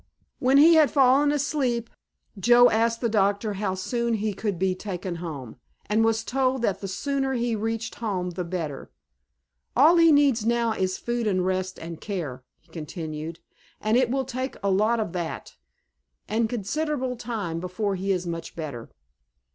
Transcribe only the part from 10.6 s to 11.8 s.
is food and rest